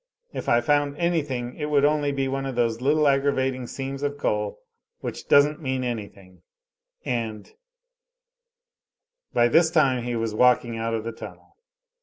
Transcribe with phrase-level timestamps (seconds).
[0.33, 4.17] If I found anything it would only be one of those little aggravating seams of
[4.17, 4.57] coal
[5.01, 6.41] which doesn't mean anything,
[7.05, 7.47] and"
[9.35, 11.55] By this time he was walking out of the tunnel.